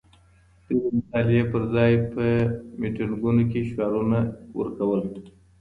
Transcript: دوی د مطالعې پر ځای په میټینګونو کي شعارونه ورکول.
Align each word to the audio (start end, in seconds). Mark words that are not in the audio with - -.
دوی 0.65 0.77
د 0.83 0.85
مطالعې 0.97 1.43
پر 1.51 1.63
ځای 1.73 1.91
په 2.13 2.25
میټینګونو 2.79 3.43
کي 3.51 3.59
شعارونه 3.71 4.17
ورکول. 4.59 5.01